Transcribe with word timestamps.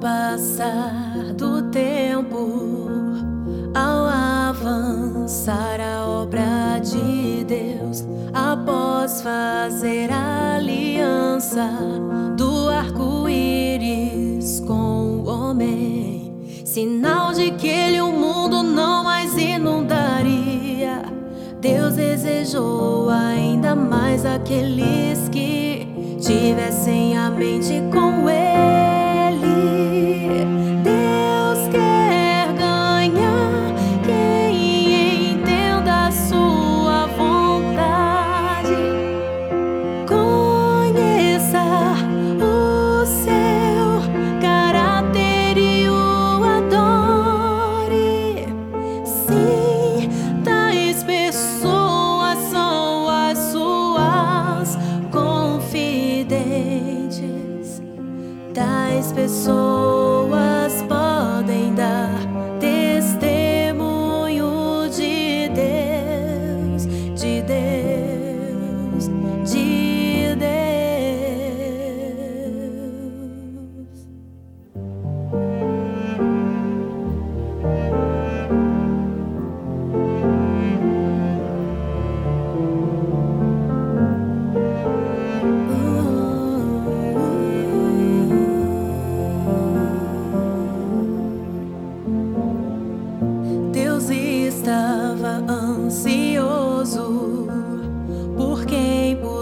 passar 0.00 1.34
do 1.34 1.62
tempo, 1.70 2.88
ao 3.74 4.06
avançar 4.50 5.80
a 5.80 6.06
obra 6.06 6.78
de 6.78 7.44
Deus, 7.44 8.04
após 8.32 9.22
fazer 9.22 10.10
a 10.12 10.56
aliança 10.56 11.68
do 12.36 12.68
arco-íris 12.68 14.60
com 14.60 15.22
o 15.22 15.28
homem, 15.28 16.62
sinal 16.64 17.32
de 17.32 17.50
que 17.52 17.68
ele 17.68 18.00
o 18.00 18.12
mundo 18.12 18.62
não 18.62 19.02
mais 19.04 19.36
inundaria. 19.36 21.02
Deus 21.60 21.94
desejou 21.96 23.10
ainda 23.10 23.74
mais 23.74 24.24
aqueles 24.24 25.28
que 25.28 25.88
tivessem 26.20 27.18
a 27.18 27.30
mente 27.30 27.82
com 27.92 28.30
ele 28.30 28.57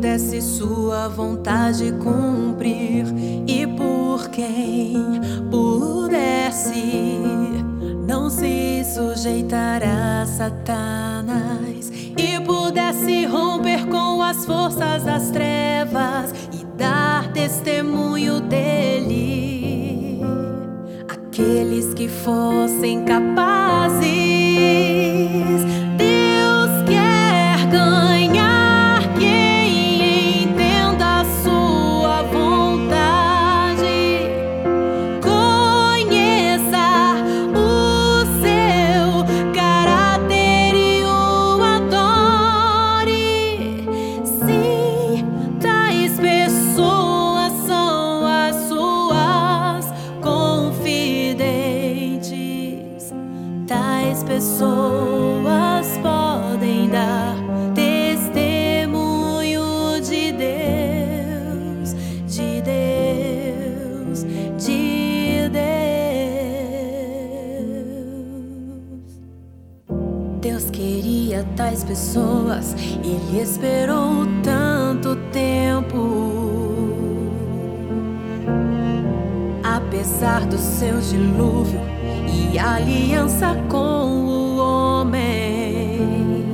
pudesse 0.00 0.40
sua 0.40 1.08
vontade 1.08 1.92
cumprir 1.92 3.04
e 3.46 3.66
por 3.66 4.30
quem 4.30 4.96
pudesse 5.50 7.20
não 8.08 8.30
se 8.30 8.82
sujeitar 8.82 9.82
a 9.82 10.24
Satanás 10.24 11.92
e 12.16 12.40
pudesse 12.46 13.26
romper 13.26 13.86
com 13.88 14.22
as 14.22 14.46
forças 14.46 15.04
das 15.04 15.30
trevas 15.32 16.32
e 16.50 16.64
dar 16.78 17.30
testemunho 17.34 18.40
dele 18.40 20.22
aqueles 21.10 21.92
que 21.92 22.08
fossem 22.08 23.04
capazes. 23.04 24.00
Tais 53.70 54.24
pessoas 54.24 55.86
podem 56.02 56.88
dar 56.90 57.36
testemunho 57.72 59.62
de 60.02 60.32
Deus, 60.32 61.94
de 62.26 62.60
Deus, 62.62 64.24
de 64.58 65.48
Deus. 65.52 65.70
Deus 70.40 70.68
queria 70.72 71.46
tais 71.54 71.84
pessoas, 71.84 72.74
Ele 73.04 73.40
esperou 73.40 74.26
tanto 74.42 75.14
tempo. 75.30 76.29
Apesar 80.20 80.44
do 80.44 80.58
seu 80.58 81.00
dilúvio 81.00 81.80
e 82.28 82.58
aliança 82.58 83.56
com 83.70 84.26
o 84.26 84.56
homem. 84.58 86.44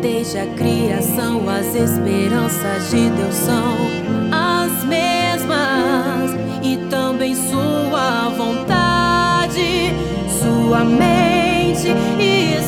Desde 0.00 0.38
a 0.38 0.46
criação, 0.54 1.46
as 1.46 1.74
esperanças 1.74 2.90
de 2.90 3.10
Deus 3.10 3.34
são 3.34 3.76
as 4.32 4.82
mesmas 4.84 6.30
e 6.62 6.78
também 6.88 7.34
sua 7.34 8.30
vontade, 8.30 9.92
sua 10.40 10.84
mente 10.84 11.88
e 12.18 12.62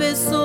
pessoas. 0.00 0.39